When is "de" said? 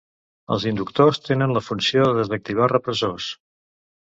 2.09-2.17